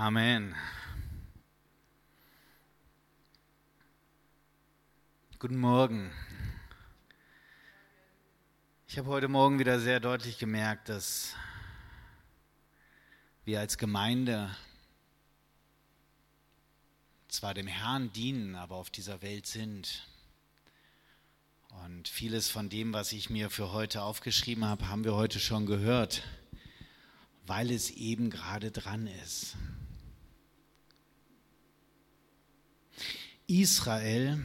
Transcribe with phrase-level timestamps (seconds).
[0.00, 0.54] Amen.
[5.40, 6.12] Guten Morgen.
[8.86, 11.34] Ich habe heute Morgen wieder sehr deutlich gemerkt, dass
[13.44, 14.54] wir als Gemeinde
[17.26, 20.06] zwar dem Herrn dienen, aber auf dieser Welt sind.
[21.84, 25.66] Und vieles von dem, was ich mir für heute aufgeschrieben habe, haben wir heute schon
[25.66, 26.22] gehört,
[27.48, 29.56] weil es eben gerade dran ist.
[33.48, 34.44] Israel,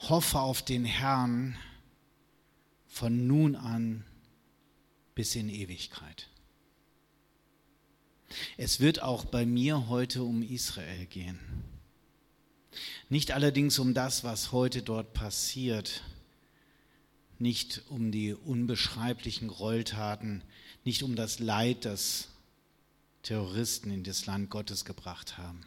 [0.00, 1.56] hoffe auf den Herrn
[2.88, 4.04] von nun an
[5.14, 6.28] bis in Ewigkeit.
[8.56, 11.38] Es wird auch bei mir heute um Israel gehen.
[13.08, 16.02] Nicht allerdings um das, was heute dort passiert,
[17.38, 20.42] nicht um die unbeschreiblichen Gräueltaten,
[20.84, 22.28] nicht um das Leid, das
[23.22, 25.64] Terroristen in das Land Gottes gebracht haben.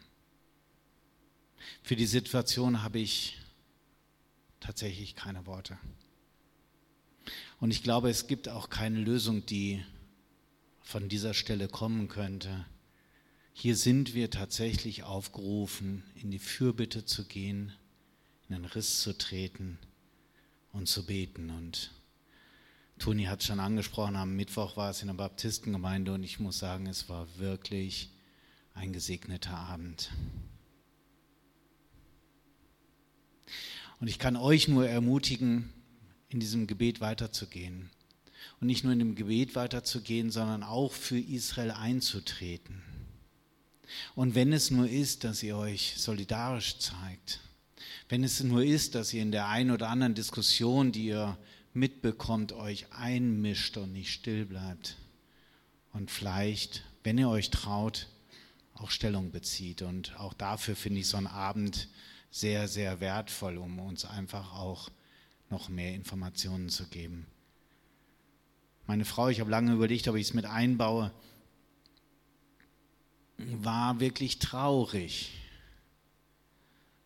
[1.82, 3.38] Für die Situation habe ich
[4.60, 5.78] tatsächlich keine Worte.
[7.60, 9.84] Und ich glaube, es gibt auch keine Lösung, die
[10.82, 12.66] von dieser Stelle kommen könnte.
[13.52, 17.72] Hier sind wir tatsächlich aufgerufen, in die Fürbitte zu gehen,
[18.48, 19.78] in den Riss zu treten
[20.72, 21.50] und zu beten.
[21.50, 21.92] Und
[22.98, 26.58] Toni hat es schon angesprochen, am Mittwoch war es in der Baptistengemeinde und ich muss
[26.58, 28.10] sagen, es war wirklich
[28.74, 30.10] ein gesegneter Abend.
[34.00, 35.72] Und ich kann euch nur ermutigen,
[36.28, 37.90] in diesem Gebet weiterzugehen.
[38.60, 42.82] Und nicht nur in dem Gebet weiterzugehen, sondern auch für Israel einzutreten.
[44.14, 47.40] Und wenn es nur ist, dass ihr euch solidarisch zeigt,
[48.08, 51.38] wenn es nur ist, dass ihr in der einen oder anderen Diskussion, die ihr
[51.72, 54.96] mitbekommt, euch einmischt und nicht still bleibt.
[55.92, 58.08] Und vielleicht, wenn ihr euch traut,
[58.74, 59.82] auch Stellung bezieht.
[59.82, 61.88] Und auch dafür finde ich so einen Abend
[62.34, 64.90] sehr, sehr wertvoll, um uns einfach auch
[65.50, 67.28] noch mehr Informationen zu geben.
[68.88, 71.12] Meine Frau, ich habe lange überlegt, ob ich es mit einbaue,
[73.38, 75.30] war wirklich traurig,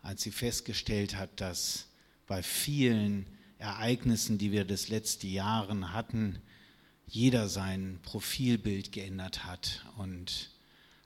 [0.01, 1.89] als sie festgestellt hat, dass
[2.27, 3.27] bei vielen
[3.59, 6.39] Ereignissen, die wir das letzte Jahren hatten,
[7.07, 10.53] jeder sein Profilbild geändert hat und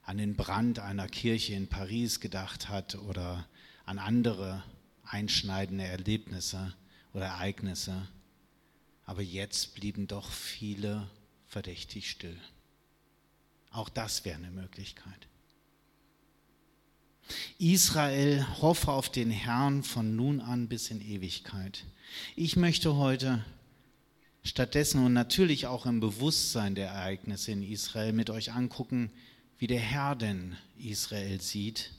[0.03, 3.45] an den Brand einer Kirche in Paris gedacht hat oder
[3.85, 4.63] an andere
[5.03, 6.73] einschneidende Erlebnisse
[7.13, 8.07] oder Ereignisse.
[9.05, 11.09] Aber jetzt blieben doch viele
[11.45, 12.37] verdächtig still.
[13.71, 15.27] Auch das wäre eine Möglichkeit.
[17.57, 21.85] Israel hoffe auf den Herrn von nun an bis in Ewigkeit.
[22.35, 23.43] Ich möchte heute
[24.43, 29.11] stattdessen und natürlich auch im Bewusstsein der Ereignisse in Israel mit euch angucken,
[29.57, 31.91] wie der Herr denn Israel sieht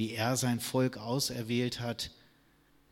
[0.00, 2.10] wie er sein Volk auserwählt hat,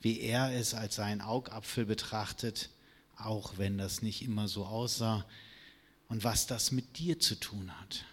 [0.03, 2.69] wie er es als seinen Augapfel betrachtet,
[3.17, 5.25] auch wenn das nicht immer so aussah,
[6.09, 8.05] und was das mit dir zu tun hat.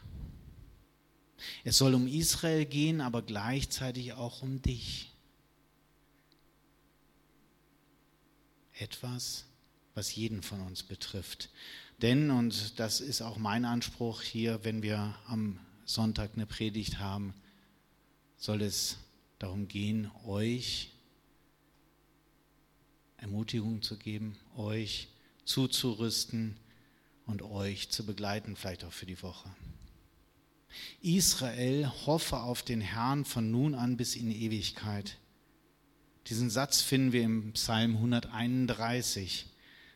[1.66, 5.12] Es soll um Israel gehen, aber gleichzeitig auch um dich.
[8.76, 9.44] Etwas,
[9.94, 11.50] was jeden von uns betrifft.
[12.02, 17.34] Denn, und das ist auch mein Anspruch hier, wenn wir am Sonntag eine Predigt haben,
[18.46, 18.98] soll es
[19.40, 20.92] darum gehen, euch
[23.18, 25.08] Ermutigung zu geben, euch
[25.46, 26.56] zuzurüsten
[27.26, 29.50] und euch zu begleiten, vielleicht auch für die Woche.
[31.02, 35.18] Israel hoffe auf den Herrn von nun an bis in Ewigkeit.
[36.28, 39.48] Diesen Satz finden wir im Psalm 131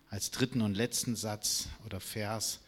[0.10, 2.62] als dritten und letzten Satz oder Vers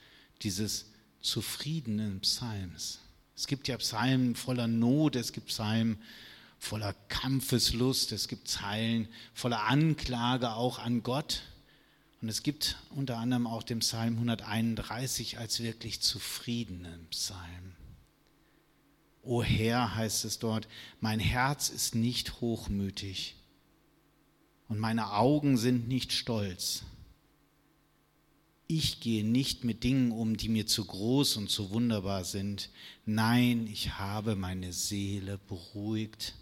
[0.43, 0.91] dieses
[1.21, 3.00] zufriedenen Psalms.
[3.35, 6.01] Es gibt ja Psalmen voller Not, es gibt Psalmen
[6.59, 11.41] voller Kampfeslust, es gibt Zeilen voller Anklage auch an Gott.
[12.21, 17.75] Und es gibt unter anderem auch den Psalm 131 als wirklich zufriedenen Psalm.
[19.23, 20.67] O Herr, heißt es dort,
[20.99, 23.35] mein Herz ist nicht hochmütig
[24.67, 26.83] und meine Augen sind nicht stolz
[28.71, 32.69] ich gehe nicht mit Dingen um, die mir zu groß und zu wunderbar sind.
[33.05, 36.35] Nein, ich habe meine Seele beruhigt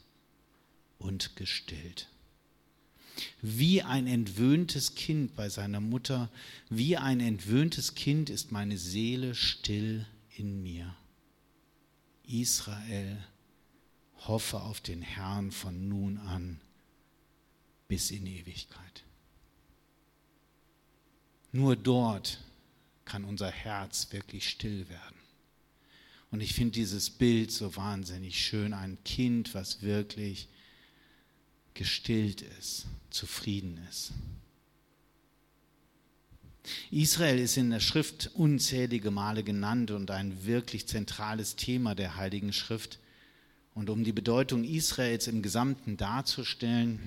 [0.99, 2.07] und gestillt.
[3.41, 6.29] Wie ein entwöhntes Kind bei seiner Mutter,
[6.69, 10.05] wie ein entwöhntes Kind ist meine Seele still
[10.37, 10.95] in mir.
[12.27, 13.17] Israel,
[14.27, 16.61] hoffe auf den Herrn von nun an
[17.87, 19.03] bis in Ewigkeit.
[21.51, 22.39] Nur dort
[23.05, 25.15] kann unser Herz wirklich still werden.
[26.31, 30.47] Und ich finde dieses Bild so wahnsinnig schön, ein Kind, was wirklich
[31.73, 34.11] gestillt ist, zufrieden ist.
[36.91, 42.53] Israel ist in der Schrift unzählige Male genannt und ein wirklich zentrales Thema der Heiligen
[42.53, 42.99] Schrift.
[43.73, 46.99] Und um die Bedeutung Israels im Gesamten darzustellen,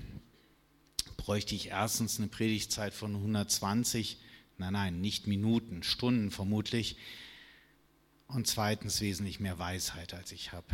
[1.16, 4.16] bräuchte ich erstens eine Predigtzeit von 120,
[4.58, 6.96] nein, nein, nicht Minuten, Stunden vermutlich,
[8.28, 10.66] und zweitens wesentlich mehr Weisheit, als ich habe.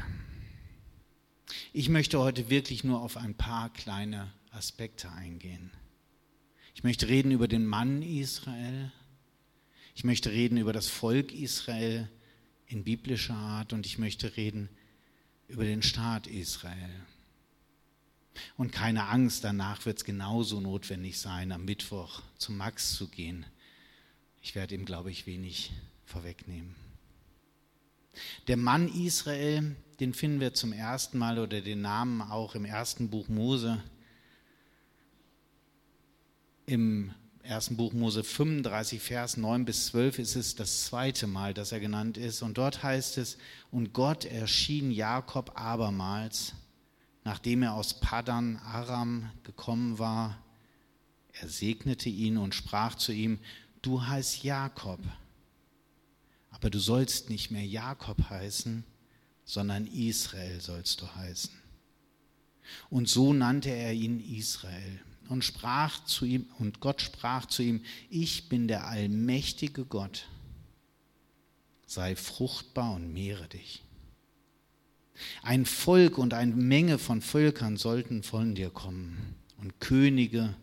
[1.72, 5.70] Ich möchte heute wirklich nur auf ein paar kleine Aspekte eingehen.
[6.74, 8.92] Ich möchte reden über den Mann Israel.
[9.94, 12.08] Ich möchte reden über das Volk Israel
[12.66, 14.68] in biblischer Art und ich möchte reden
[15.48, 16.90] über den Staat Israel.
[18.56, 23.46] Und keine Angst, danach wird es genauso notwendig sein, am Mittwoch zum Max zu gehen.
[24.42, 25.72] Ich werde ihm, glaube ich, wenig
[26.04, 26.74] vorwegnehmen.
[28.46, 33.10] Der Mann Israel, den finden wir zum ersten Mal oder den Namen auch im ersten
[33.10, 33.82] Buch Mose.
[36.66, 37.12] Im
[37.42, 41.80] ersten Buch Mose 35, Vers 9 bis 12 ist es das zweite Mal, dass er
[41.80, 42.42] genannt ist.
[42.42, 43.38] Und dort heißt es,
[43.70, 46.54] und Gott erschien Jakob abermals,
[47.24, 50.42] nachdem er aus Padan Aram gekommen war.
[51.40, 53.38] Er segnete ihn und sprach zu ihm,
[53.82, 55.00] du heißt Jakob,
[56.50, 58.84] aber du sollst nicht mehr Jakob heißen,
[59.44, 61.52] sondern Israel sollst du heißen.
[62.90, 67.82] Und so nannte er ihn Israel und sprach zu ihm und Gott sprach zu ihm:
[68.10, 70.28] Ich bin der allmächtige Gott.
[71.86, 73.82] Sei fruchtbar und mehre dich.
[75.42, 80.54] Ein Volk und eine Menge von Völkern sollten von dir kommen und Könige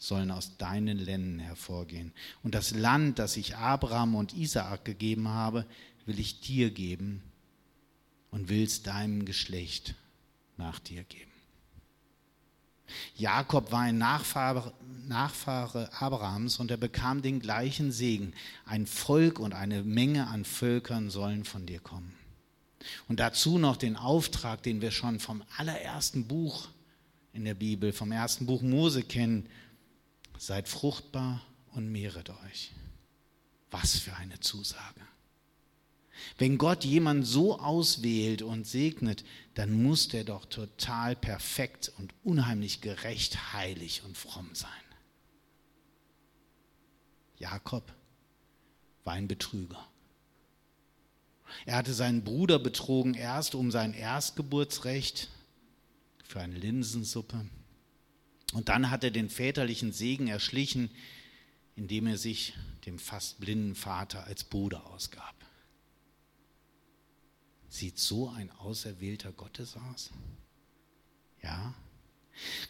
[0.00, 2.12] sollen aus deinen Ländern hervorgehen.
[2.42, 5.66] Und das Land, das ich Abraham und Isaak gegeben habe,
[6.06, 7.22] will ich dir geben
[8.30, 9.94] und willst deinem Geschlecht
[10.56, 11.30] nach dir geben.
[13.14, 14.72] Jakob war ein Nachfahre,
[15.06, 18.32] Nachfahre Abrahams und er bekam den gleichen Segen.
[18.64, 22.14] Ein Volk und eine Menge an Völkern sollen von dir kommen.
[23.06, 26.68] Und dazu noch den Auftrag, den wir schon vom allerersten Buch
[27.34, 29.46] in der Bibel, vom ersten Buch Mose kennen.
[30.40, 31.42] Seid fruchtbar
[31.74, 32.72] und mehret euch.
[33.70, 35.02] Was für eine Zusage.
[36.38, 39.22] Wenn Gott jemanden so auswählt und segnet,
[39.52, 44.70] dann muss der doch total perfekt und unheimlich gerecht, heilig und fromm sein.
[47.36, 47.92] Jakob
[49.04, 49.86] war ein Betrüger.
[51.66, 55.28] Er hatte seinen Bruder betrogen erst um sein Erstgeburtsrecht
[56.24, 57.44] für eine Linsensuppe.
[58.52, 60.90] Und dann hat er den väterlichen Segen erschlichen,
[61.76, 62.54] indem er sich
[62.86, 65.34] dem fast blinden Vater als Bruder ausgab.
[67.68, 70.10] Sieht so ein auserwählter Gottes aus?
[71.42, 71.74] Ja.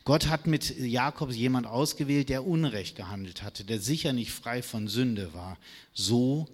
[0.04, 4.88] Gott hat mit Jakob jemand ausgewählt, der Unrecht gehandelt hatte, der sicher nicht frei von
[4.88, 5.58] Sünde war,
[5.94, 6.48] so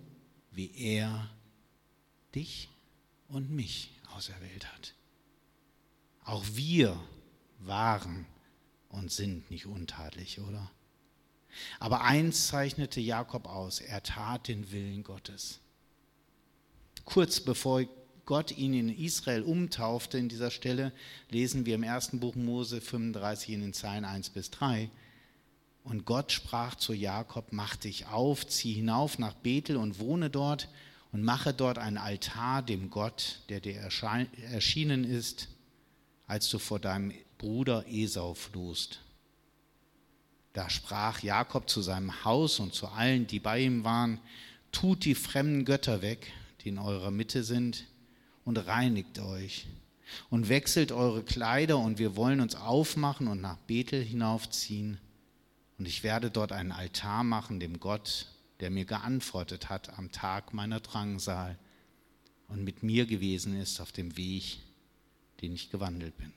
[0.52, 1.28] wie er
[2.34, 2.68] dich
[3.28, 4.94] und mich auserwählt hat.
[6.24, 7.00] Auch wir
[7.60, 8.26] waren
[8.88, 10.70] und sind nicht untadelig, oder?
[11.78, 15.60] Aber eins zeichnete Jakob aus, er tat den Willen Gottes.
[17.04, 17.84] Kurz bevor
[18.26, 20.92] Gott ihn in Israel umtaufte, in dieser Stelle
[21.30, 24.90] lesen wir im ersten Buch Mose 35 in den Zeilen 1 bis 3.
[25.84, 30.68] Und Gott sprach zu Jakob, mach dich auf, zieh hinauf nach Bethel und wohne dort
[31.12, 35.48] und mache dort einen Altar dem Gott, der dir erschienen ist,
[36.26, 39.00] als du vor deinem Bruder Esau flohst.
[40.52, 44.20] Da sprach Jakob zu seinem Haus und zu allen, die bei ihm waren,
[44.72, 47.84] tut die fremden Götter weg, die in eurer Mitte sind,
[48.44, 49.66] und reinigt euch
[50.30, 54.98] und wechselt eure Kleider und wir wollen uns aufmachen und nach Bethel hinaufziehen.
[55.78, 58.28] Und ich werde dort einen Altar machen dem Gott,
[58.60, 61.58] der mir geantwortet hat am Tag meiner Drangsal
[62.48, 64.58] und mit mir gewesen ist auf dem Weg,
[65.42, 66.32] den ich gewandelt bin.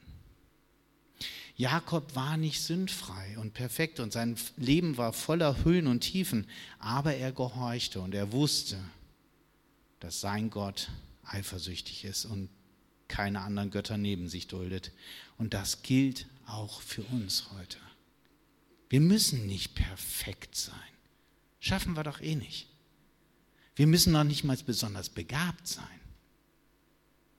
[1.59, 6.47] Jakob war nicht sündfrei und perfekt und sein Leben war voller Höhen und Tiefen,
[6.79, 8.79] aber er gehorchte und er wusste,
[9.99, 10.89] dass sein Gott
[11.25, 12.47] eifersüchtig ist und
[13.09, 14.93] keine anderen Götter neben sich duldet.
[15.37, 17.77] Und das gilt auch für uns heute.
[18.87, 20.79] Wir müssen nicht perfekt sein.
[21.59, 22.69] Schaffen wir doch eh nicht.
[23.75, 25.99] Wir müssen noch nicht mal besonders begabt sein.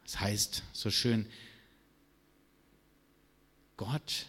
[0.05, 1.25] Das heißt so schön,
[3.81, 4.27] Gott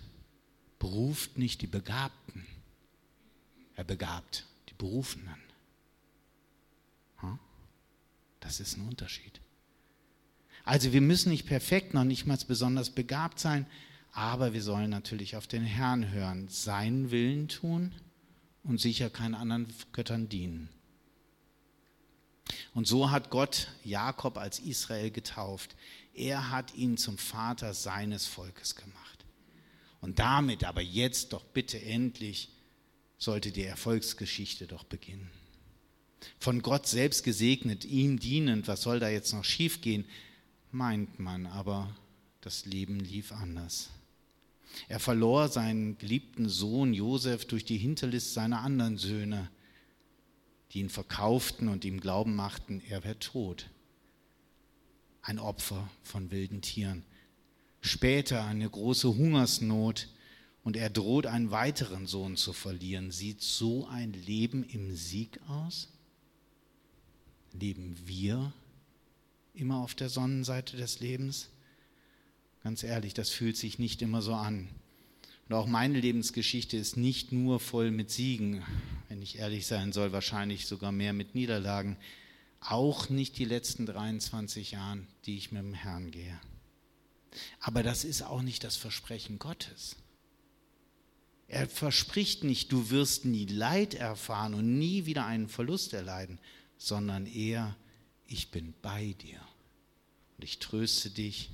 [0.79, 2.47] beruft nicht die Begabten,
[3.75, 5.35] er begabt die Berufenen.
[8.39, 9.41] Das ist ein Unterschied.
[10.63, 13.65] Also wir müssen nicht perfekt, noch nicht mal besonders begabt sein,
[14.13, 17.91] aber wir sollen natürlich auf den Herrn hören, seinen Willen tun
[18.63, 20.69] und sicher keinen anderen Göttern dienen.
[22.73, 25.75] Und so hat Gott Jakob als Israel getauft.
[26.13, 29.20] Er hat ihn zum Vater seines Volkes gemacht.
[30.01, 32.49] Und damit aber jetzt doch bitte endlich
[33.17, 35.29] sollte die Erfolgsgeschichte doch beginnen.
[36.39, 40.05] Von Gott selbst gesegnet, ihm dienend, was soll da jetzt noch schiefgehen,
[40.71, 41.95] meint man, aber
[42.41, 43.89] das Leben lief anders.
[44.87, 49.49] Er verlor seinen geliebten Sohn Josef durch die Hinterlist seiner anderen Söhne,
[50.71, 53.69] die ihn verkauften und ihm glauben machten, er wäre tot.
[55.21, 57.03] Ein Opfer von wilden Tieren.
[57.81, 60.07] Später eine große Hungersnot
[60.63, 63.11] und er droht einen weiteren Sohn zu verlieren.
[63.11, 65.89] Sieht so ein Leben im Sieg aus?
[67.53, 68.53] Leben wir
[69.53, 71.49] immer auf der Sonnenseite des Lebens?
[72.63, 74.69] Ganz ehrlich, das fühlt sich nicht immer so an.
[75.49, 78.63] Und auch meine Lebensgeschichte ist nicht nur voll mit Siegen,
[79.09, 81.97] wenn ich ehrlich sein soll, wahrscheinlich sogar mehr mit Niederlagen.
[82.61, 86.39] Auch nicht die letzten 23 Jahre, die ich mit dem Herrn gehe.
[87.59, 89.95] Aber das ist auch nicht das Versprechen Gottes.
[91.47, 96.39] Er verspricht nicht, du wirst nie Leid erfahren und nie wieder einen Verlust erleiden,
[96.77, 97.75] sondern er,
[98.25, 99.39] ich bin bei dir
[100.37, 101.49] und ich tröste dich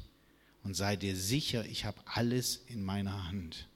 [0.63, 3.67] und sei dir sicher, ich habe alles in meiner Hand.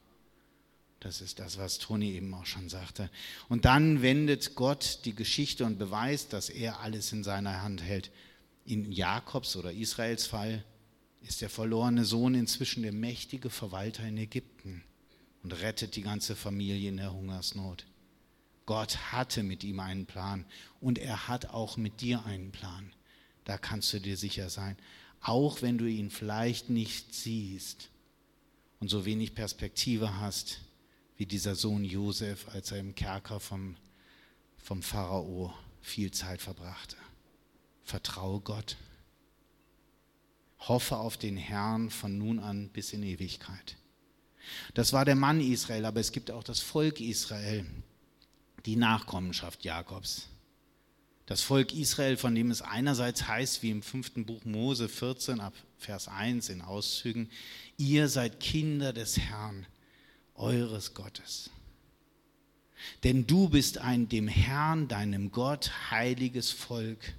[1.00, 3.10] Das ist das, was Toni eben auch schon sagte.
[3.50, 8.12] Und dann wendet Gott die Geschichte und beweist, dass er alles in seiner Hand hält.
[8.65, 10.63] In Jakobs oder Israels Fall
[11.21, 14.83] ist der verlorene Sohn inzwischen der mächtige Verwalter in Ägypten
[15.43, 17.85] und rettet die ganze Familie in der Hungersnot.
[18.65, 20.45] Gott hatte mit ihm einen Plan
[20.79, 22.93] und er hat auch mit dir einen Plan.
[23.43, 24.77] Da kannst du dir sicher sein
[25.21, 27.89] auch wenn du ihn vielleicht nicht siehst
[28.79, 30.61] und so wenig Perspektive hast
[31.17, 33.75] wie dieser Sohn Josef, als er im Kerker vom,
[34.57, 36.97] vom Pharao viel Zeit verbrachte.
[37.83, 38.77] Vertraue Gott.
[40.61, 43.77] Hoffe auf den Herrn von nun an bis in Ewigkeit.
[44.73, 47.65] Das war der Mann Israel, aber es gibt auch das Volk Israel,
[48.65, 50.27] die Nachkommenschaft Jakobs.
[51.25, 55.53] Das Volk Israel, von dem es einerseits heißt, wie im fünften Buch Mose 14 ab
[55.77, 57.29] Vers 1 in Auszügen,
[57.77, 59.65] ihr seid Kinder des Herrn,
[60.35, 61.49] eures Gottes.
[63.03, 67.13] Denn du bist ein dem Herrn, deinem Gott, heiliges Volk.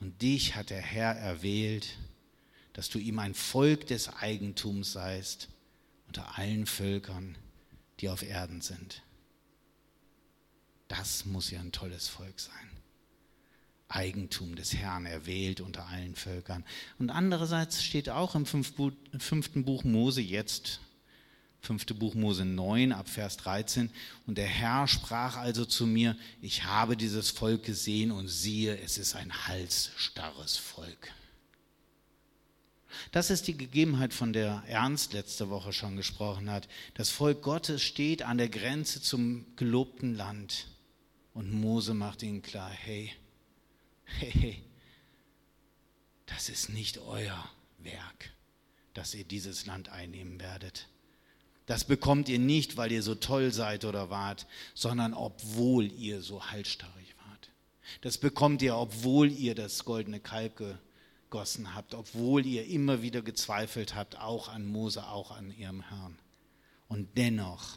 [0.00, 1.96] Und dich hat der Herr erwählt,
[2.74, 5.48] dass du ihm ein Volk des Eigentums seist
[6.06, 7.36] unter allen Völkern,
[8.00, 9.02] die auf Erden sind.
[10.88, 12.70] Das muss ja ein tolles Volk sein.
[13.88, 16.64] Eigentum des Herrn erwählt unter allen Völkern.
[16.98, 20.80] Und andererseits steht auch im fünften Buch Mose jetzt,
[21.60, 23.90] fünfte Buch Mose 9 ab Vers 13,
[24.26, 28.98] und der Herr sprach also zu mir, ich habe dieses Volk gesehen und siehe, es
[28.98, 31.12] ist ein halsstarres Volk.
[33.12, 36.68] Das ist die Gegebenheit, von der Ernst letzte Woche schon gesprochen hat.
[36.94, 40.68] Das Volk Gottes steht an der Grenze zum gelobten Land.
[41.32, 43.12] Und Mose macht ihnen klar, hey,
[44.04, 44.62] hey,
[46.26, 48.30] das ist nicht euer Werk,
[48.94, 50.88] dass ihr dieses Land einnehmen werdet.
[51.66, 56.44] Das bekommt ihr nicht, weil ihr so toll seid oder wart, sondern obwohl ihr so
[56.50, 57.50] halsstarrig wart.
[58.02, 60.78] Das bekommt ihr, obwohl ihr das goldene Kalb
[61.34, 66.16] gegossen habt, obwohl ihr immer wieder gezweifelt habt, auch an Mose, auch an ihrem Herrn.
[66.86, 67.76] Und dennoch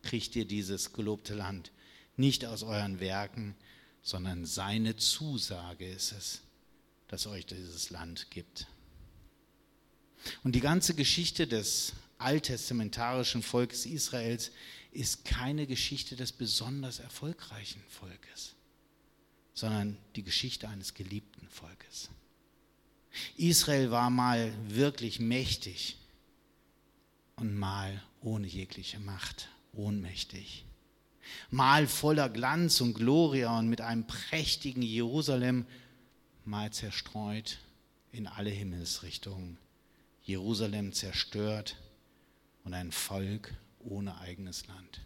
[0.00, 1.72] kriegt ihr dieses gelobte Land
[2.16, 3.54] nicht aus euren Werken,
[4.00, 6.40] sondern seine Zusage ist es,
[7.08, 8.66] dass euch dieses Land gibt.
[10.42, 14.52] Und die ganze Geschichte des alttestamentarischen Volkes Israels
[14.90, 18.54] ist keine Geschichte des besonders erfolgreichen Volkes,
[19.52, 22.08] sondern die Geschichte eines geliebten Volkes.
[23.36, 25.96] Israel war mal wirklich mächtig
[27.36, 30.66] und mal ohne jegliche Macht, ohnmächtig
[31.50, 35.66] mal voller Glanz und Gloria und mit einem prächtigen Jerusalem,
[36.44, 37.58] mal zerstreut
[38.12, 39.58] in alle Himmelsrichtungen.
[40.22, 41.76] Jerusalem zerstört
[42.64, 45.00] und ein Volk ohne eigenes Land.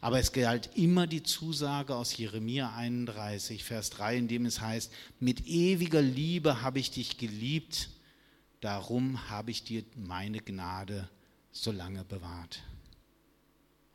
[0.00, 4.92] Aber es galt immer die Zusage aus Jeremia 31, Vers 3, in dem es heißt,
[5.20, 7.90] mit ewiger Liebe habe ich dich geliebt,
[8.60, 11.08] darum habe ich dir meine Gnade
[11.52, 12.62] so lange bewahrt.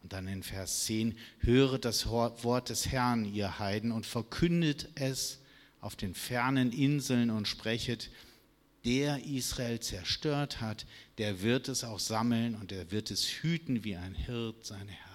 [0.04, 5.40] Und dann in Vers 10, höret das Wort des Herrn, ihr Heiden, und verkündet es
[5.80, 8.10] auf den fernen Inseln und sprechet,
[8.84, 13.96] der Israel zerstört hat, der wird es auch sammeln und er wird es hüten wie
[13.96, 15.11] ein Hirt seine Herde.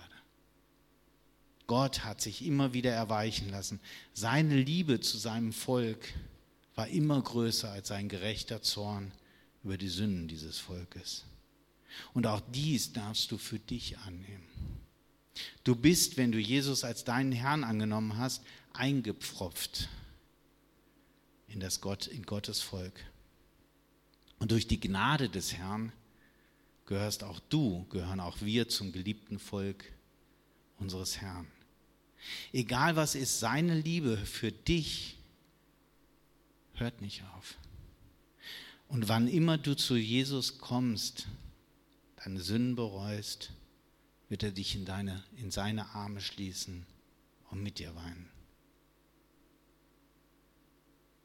[1.67, 3.81] Gott hat sich immer wieder erweichen lassen.
[4.13, 6.13] Seine Liebe zu seinem Volk
[6.75, 9.11] war immer größer als sein gerechter Zorn
[9.65, 11.25] über die Sünden dieses Volkes.
[12.13, 14.47] Und auch dies darfst du für dich annehmen.
[15.65, 18.43] Du bist, wenn du Jesus als deinen Herrn angenommen hast,
[18.73, 19.89] eingepfropft
[21.49, 23.05] in, das Gott, in Gottes Volk.
[24.39, 25.93] Und durch die Gnade des Herrn
[26.85, 29.85] gehörst auch du, gehören auch wir zum geliebten Volk
[30.79, 31.47] unseres Herrn.
[32.53, 35.17] Egal was ist, seine Liebe für dich
[36.75, 37.57] hört nicht auf.
[38.89, 41.27] Und wann immer du zu Jesus kommst,
[42.17, 43.53] deine Sünden bereust,
[44.29, 46.87] wird er dich in, deine, in seine Arme schließen
[47.51, 48.29] und mit dir weinen.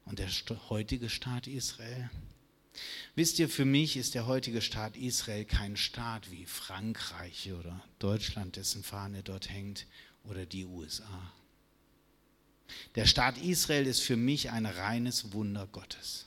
[0.04, 0.28] Und der
[0.68, 2.10] heutige Staat Israel,
[3.14, 8.56] wisst ihr, für mich ist der heutige Staat Israel kein Staat wie Frankreich oder Deutschland,
[8.56, 9.86] dessen Fahne dort hängt,
[10.24, 11.32] oder die USA.
[12.94, 16.26] Der Staat Israel ist für mich ein reines Wunder Gottes.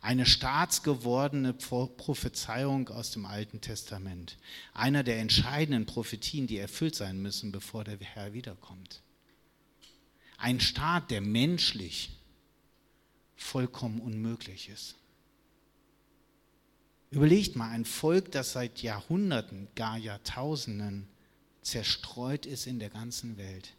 [0.00, 4.36] Eine staatsgewordene Prophezeiung aus dem Alten Testament.
[4.72, 9.02] Einer der entscheidenden Prophetien, die erfüllt sein müssen, bevor der Herr wiederkommt.
[10.38, 12.10] Ein Staat, der menschlich
[13.36, 14.96] vollkommen unmöglich ist.
[17.10, 21.08] Überlegt mal, ein Volk, das seit Jahrhunderten, gar Jahrtausenden
[21.66, 23.74] zerstreut ist in der ganzen Welt,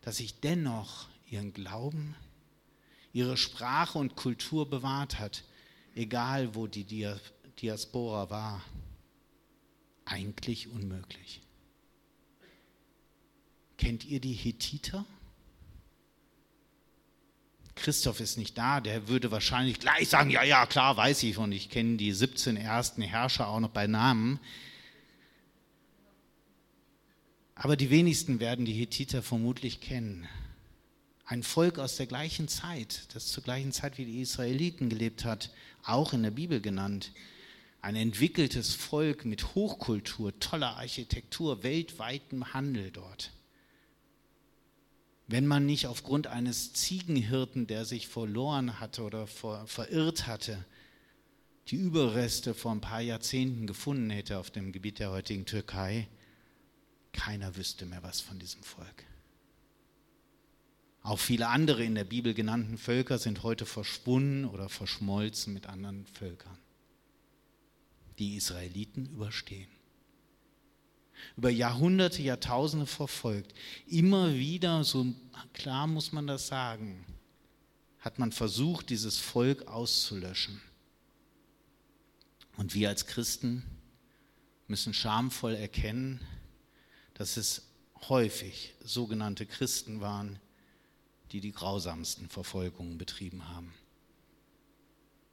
[0.00, 2.16] dass sich dennoch ihren Glauben,
[3.12, 5.44] ihre Sprache und Kultur bewahrt hat,
[5.94, 6.84] egal wo die
[7.60, 8.64] Diaspora war.
[10.04, 11.40] Eigentlich unmöglich.
[13.78, 15.06] Kennt ihr die Hethiter?
[17.76, 21.52] Christoph ist nicht da, der würde wahrscheinlich gleich sagen, ja, ja, klar, weiß ich und
[21.52, 24.40] ich kenne die 17 ersten Herrscher auch noch bei Namen.
[27.62, 30.26] Aber die wenigsten werden die Hethiter vermutlich kennen.
[31.24, 35.52] Ein Volk aus der gleichen Zeit, das zur gleichen Zeit wie die Israeliten gelebt hat,
[35.84, 37.12] auch in der Bibel genannt.
[37.80, 43.30] Ein entwickeltes Volk mit Hochkultur, toller Architektur, weltweitem Handel dort.
[45.28, 50.64] Wenn man nicht aufgrund eines Ziegenhirten, der sich verloren hatte oder verirrt hatte,
[51.68, 56.08] die Überreste vor ein paar Jahrzehnten gefunden hätte auf dem Gebiet der heutigen Türkei,
[57.12, 59.04] keiner wüsste mehr was von diesem Volk.
[61.02, 66.06] Auch viele andere in der Bibel genannten Völker sind heute verschwunden oder verschmolzen mit anderen
[66.06, 66.56] Völkern.
[68.18, 69.68] Die Israeliten überstehen.
[71.36, 73.52] Über Jahrhunderte, Jahrtausende verfolgt.
[73.86, 75.06] Immer wieder, so
[75.52, 77.04] klar muss man das sagen,
[77.98, 80.60] hat man versucht, dieses Volk auszulöschen.
[82.56, 83.64] Und wir als Christen
[84.66, 86.20] müssen schamvoll erkennen,
[87.22, 87.62] dass es
[88.08, 90.40] häufig sogenannte Christen waren,
[91.30, 93.72] die die grausamsten Verfolgungen betrieben haben.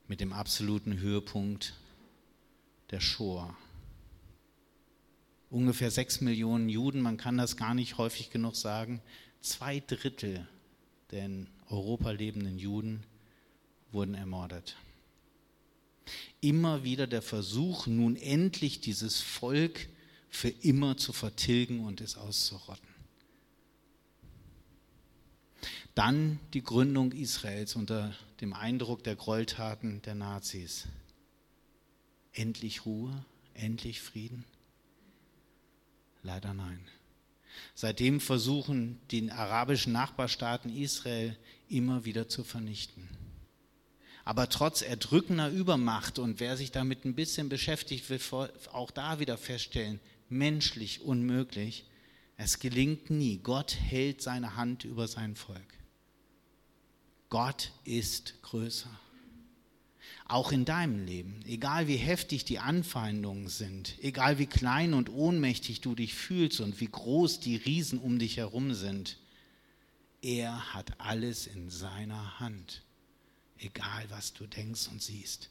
[0.07, 1.73] Mit dem absoluten Höhepunkt
[2.91, 3.57] der Shoah.
[5.49, 9.01] Ungefähr sechs Millionen Juden, man kann das gar nicht häufig genug sagen,
[9.41, 10.47] zwei Drittel
[11.09, 13.01] der in Europa lebenden Juden
[13.91, 14.75] wurden ermordet.
[16.39, 19.89] Immer wieder der Versuch, nun endlich dieses Volk
[20.29, 22.87] für immer zu vertilgen und es auszurotten.
[25.95, 30.87] Dann die Gründung Israels unter dem Eindruck der Gräueltaten der Nazis.
[32.31, 34.45] Endlich Ruhe, endlich Frieden?
[36.23, 36.79] Leider nein.
[37.75, 41.35] Seitdem versuchen die arabischen Nachbarstaaten Israel
[41.67, 43.09] immer wieder zu vernichten.
[44.23, 48.21] Aber trotz erdrückender Übermacht und wer sich damit ein bisschen beschäftigt, will
[48.71, 49.99] auch da wieder feststellen,
[50.31, 51.85] menschlich unmöglich.
[52.37, 53.37] Es gelingt nie.
[53.37, 55.77] Gott hält seine Hand über sein Volk.
[57.29, 58.89] Gott ist größer.
[60.25, 65.81] Auch in deinem Leben, egal wie heftig die Anfeindungen sind, egal wie klein und ohnmächtig
[65.81, 69.17] du dich fühlst und wie groß die Riesen um dich herum sind,
[70.21, 72.83] er hat alles in seiner Hand,
[73.57, 75.49] egal was du denkst und siehst.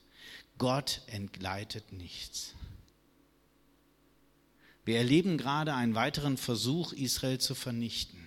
[0.59, 2.55] Gott entgleitet nichts.
[4.89, 8.27] Wir erleben gerade einen weiteren Versuch, Israel zu vernichten.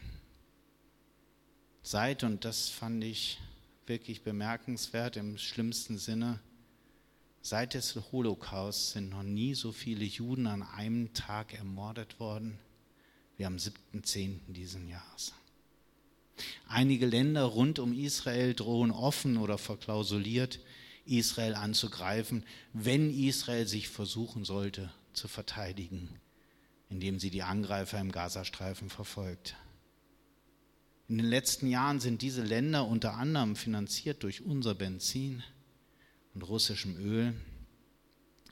[1.82, 3.40] Seit, und das fand ich
[3.88, 6.40] wirklich bemerkenswert im schlimmsten Sinne,
[7.42, 12.60] seit des Holocaust sind noch nie so viele Juden an einem Tag ermordet worden
[13.38, 14.54] wie am 7.10.
[14.54, 15.34] diesen Jahres.
[16.68, 20.60] Einige Länder rund um Israel drohen offen oder verklausuliert,
[21.08, 26.22] Israel anzugreifen, wenn Israel sich versuchen sollte zu verteidigen,
[26.92, 29.56] indem sie die Angreifer im Gazastreifen verfolgt.
[31.08, 35.42] In den letzten Jahren sind diese Länder unter anderem finanziert durch unser Benzin
[36.34, 37.34] und russischem Öl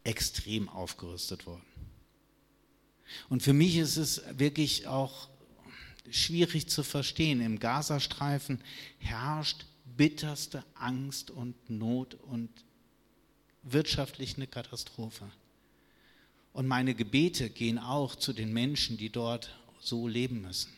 [0.03, 1.65] extrem aufgerüstet worden.
[3.27, 5.29] Und für mich ist es wirklich auch
[6.09, 7.41] schwierig zu verstehen.
[7.41, 8.61] Im Gazastreifen
[8.99, 9.65] herrscht
[9.97, 12.49] bitterste Angst und Not und
[13.63, 15.29] wirtschaftlich eine Katastrophe.
[16.59, 20.73] Und meine Gebete gehen auch zu den Menschen, die dort so leben müssen.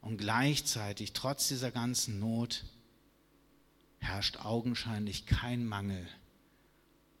[0.00, 2.64] Und gleichzeitig, trotz dieser ganzen Not,
[3.98, 6.06] herrscht augenscheinlich kein Mangel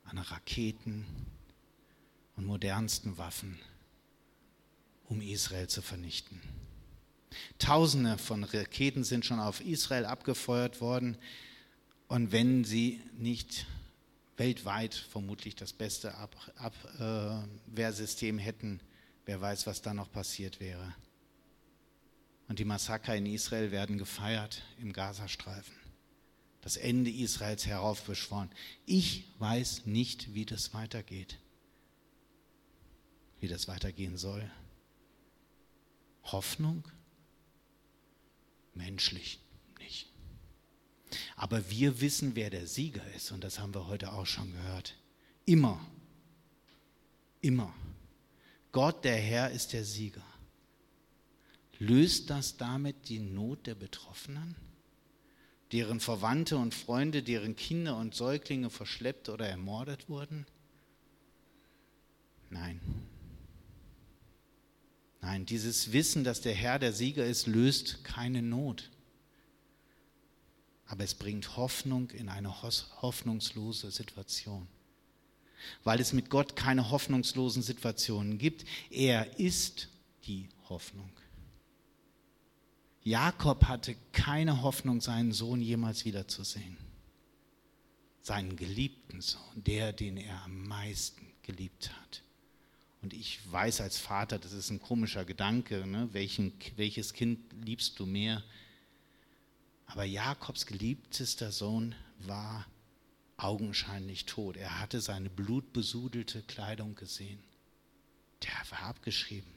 [0.04, 1.06] an Raketen
[2.36, 3.58] und modernsten Waffen,
[5.08, 6.40] um Israel zu vernichten.
[7.58, 11.18] Tausende von Raketen sind schon auf Israel abgefeuert worden.
[12.06, 13.66] Und wenn sie nicht
[14.42, 16.12] weltweit vermutlich das beste
[16.56, 18.80] Abwehrsystem hätten,
[19.24, 20.96] wer weiß, was da noch passiert wäre.
[22.48, 25.76] Und die Massaker in Israel werden gefeiert im Gazastreifen.
[26.60, 28.50] Das Ende Israels heraufbeschworen.
[28.84, 31.38] Ich weiß nicht, wie das weitergeht.
[33.38, 34.50] Wie das weitergehen soll.
[36.24, 36.82] Hoffnung?
[38.74, 39.38] Menschlich.
[41.42, 43.32] Aber wir wissen, wer der Sieger ist.
[43.32, 44.96] Und das haben wir heute auch schon gehört.
[45.44, 45.84] Immer.
[47.40, 47.74] Immer.
[48.70, 50.22] Gott, der Herr, ist der Sieger.
[51.80, 54.54] Löst das damit die Not der Betroffenen?
[55.72, 60.46] Deren Verwandte und Freunde, deren Kinder und Säuglinge verschleppt oder ermordet wurden?
[62.50, 62.80] Nein.
[65.20, 68.91] Nein, dieses Wissen, dass der Herr der Sieger ist, löst keine Not.
[70.92, 72.54] Aber es bringt Hoffnung in eine
[73.00, 74.68] hoffnungslose Situation.
[75.84, 78.66] Weil es mit Gott keine hoffnungslosen Situationen gibt.
[78.90, 79.88] Er ist
[80.26, 81.10] die Hoffnung.
[83.04, 86.76] Jakob hatte keine Hoffnung, seinen Sohn jemals wiederzusehen.
[88.20, 92.22] Seinen geliebten Sohn, der, den er am meisten geliebt hat.
[93.00, 96.10] Und ich weiß als Vater, das ist ein komischer Gedanke, ne?
[96.12, 98.42] Welchen, welches Kind liebst du mehr?
[99.92, 102.66] Aber Jakobs geliebtester Sohn war
[103.36, 104.56] augenscheinlich tot.
[104.56, 107.42] Er hatte seine blutbesudelte Kleidung gesehen.
[108.42, 109.52] Der war abgeschrieben.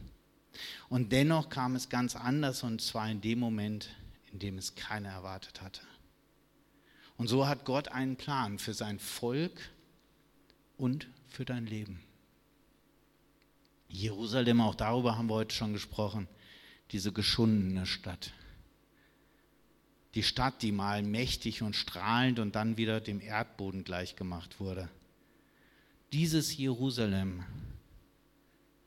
[0.89, 3.95] Und dennoch kam es ganz anders und zwar in dem Moment,
[4.34, 5.82] in dem es keiner erwartet hatte.
[7.15, 9.69] Und so hat Gott einen Plan für sein Volk
[10.76, 12.04] und für dein Leben.
[13.88, 16.28] Jerusalem, auch darüber haben wir heute schon gesprochen,
[16.91, 18.34] diese geschundene Stadt.
[20.15, 24.89] Die Stadt, die mal mächtig und strahlend und dann wieder dem Erdboden gleichgemacht wurde.
[26.13, 27.43] Dieses Jerusalem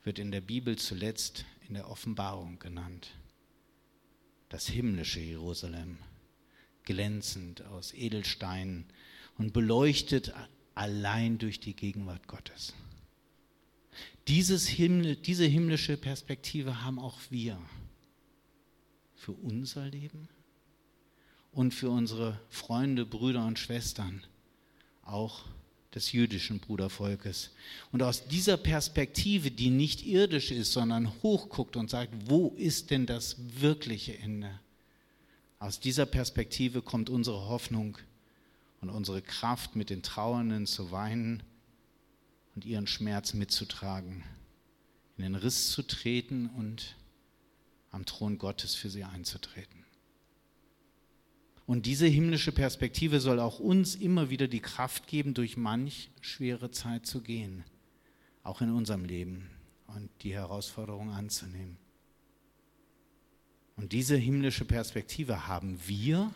[0.03, 3.11] wird in der Bibel zuletzt in der Offenbarung genannt.
[4.49, 5.99] Das himmlische Jerusalem,
[6.83, 8.85] glänzend aus Edelsteinen
[9.37, 10.33] und beleuchtet
[10.73, 12.73] allein durch die Gegenwart Gottes.
[14.27, 17.61] Dieses Himmel, diese himmlische Perspektive haben auch wir
[19.15, 20.27] für unser Leben
[21.51, 24.23] und für unsere Freunde, Brüder und Schwestern,
[25.03, 25.45] auch
[25.93, 27.51] des jüdischen Brudervolkes.
[27.91, 33.05] Und aus dieser Perspektive, die nicht irdisch ist, sondern hochguckt und sagt, wo ist denn
[33.05, 34.59] das wirkliche Ende?
[35.57, 37.97] Aus dieser Perspektive kommt unsere Hoffnung
[38.81, 41.43] und unsere Kraft, mit den Trauernden zu weinen
[42.55, 44.23] und ihren Schmerz mitzutragen,
[45.17, 46.95] in den Riss zu treten und
[47.91, 49.83] am Thron Gottes für sie einzutreten.
[51.69, 56.71] Und diese himmlische Perspektive soll auch uns immer wieder die Kraft geben, durch manch schwere
[56.71, 57.63] Zeit zu gehen,
[58.41, 59.47] auch in unserem Leben
[59.85, 61.77] und die Herausforderung anzunehmen.
[63.75, 66.33] Und diese himmlische Perspektive haben wir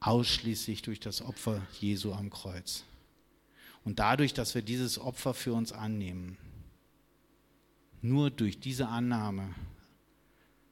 [0.00, 2.82] ausschließlich durch das Opfer Jesu am Kreuz.
[3.84, 6.38] Und dadurch, dass wir dieses Opfer für uns annehmen,
[8.02, 9.54] nur durch diese Annahme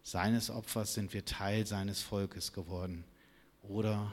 [0.03, 3.05] seines Opfers sind wir Teil seines Volkes geworden.
[3.63, 4.13] Oder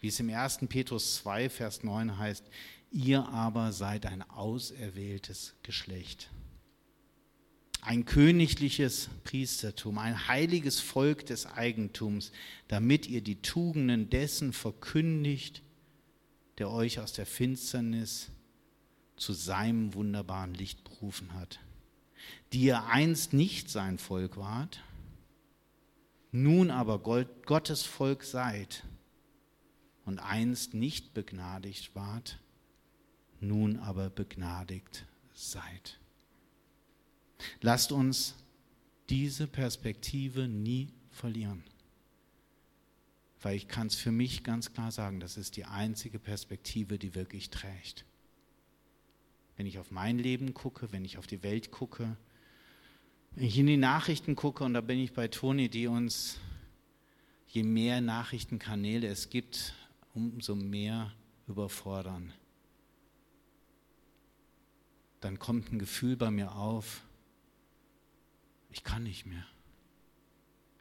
[0.00, 0.60] wie es im 1.
[0.68, 2.44] Petrus 2, Vers 9 heißt,
[2.90, 6.30] ihr aber seid ein auserwähltes Geschlecht.
[7.80, 12.32] Ein königliches Priestertum, ein heiliges Volk des Eigentums,
[12.68, 15.62] damit ihr die Tugenden dessen verkündigt,
[16.58, 18.30] der euch aus der Finsternis
[19.16, 21.60] zu seinem wunderbaren Licht berufen hat,
[22.52, 24.80] die ihr einst nicht sein Volk wart,
[26.36, 28.82] Nun aber Gottes Volk seid
[30.04, 32.40] und einst nicht begnadigt wart,
[33.38, 36.00] nun aber begnadigt seid.
[37.60, 38.34] Lasst uns
[39.10, 41.62] diese Perspektive nie verlieren.
[43.40, 47.14] Weil ich kann es für mich ganz klar sagen, das ist die einzige Perspektive, die
[47.14, 48.04] wirklich trägt.
[49.56, 52.16] Wenn ich auf mein Leben gucke, wenn ich auf die Welt gucke,
[53.34, 56.38] wenn ich in die Nachrichten gucke, und da bin ich bei Toni, die uns,
[57.48, 59.74] je mehr Nachrichtenkanäle es gibt,
[60.14, 61.12] umso mehr
[61.48, 62.32] überfordern.
[65.20, 67.02] Dann kommt ein Gefühl bei mir auf,
[68.70, 69.46] ich kann nicht mehr.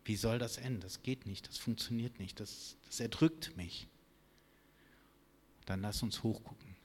[0.05, 0.81] Wie soll das enden?
[0.81, 3.87] Das geht nicht, das funktioniert nicht, das, das erdrückt mich.
[5.65, 6.75] Dann lass uns hochgucken.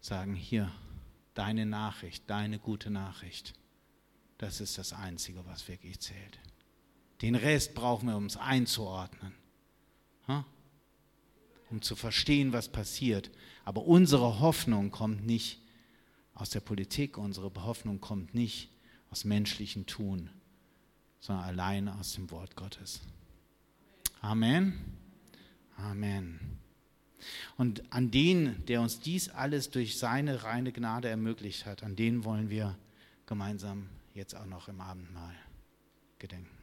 [0.00, 0.72] Sagen, hier,
[1.34, 3.54] deine Nachricht, deine gute Nachricht,
[4.38, 6.38] das ist das Einzige, was wirklich zählt.
[7.22, 9.32] Den Rest brauchen wir, um es einzuordnen,
[11.70, 13.30] um zu verstehen, was passiert.
[13.64, 15.60] Aber unsere Hoffnung kommt nicht
[16.34, 18.70] aus der Politik, unsere Hoffnung kommt nicht
[19.10, 20.30] aus menschlichen Tun,
[21.20, 23.00] sondern allein aus dem Wort Gottes.
[24.20, 24.96] Amen.
[25.76, 26.58] Amen.
[27.56, 32.24] Und an den, der uns dies alles durch seine reine Gnade ermöglicht hat, an den
[32.24, 32.78] wollen wir
[33.26, 35.34] gemeinsam jetzt auch noch im Abendmahl
[36.18, 36.57] gedenken.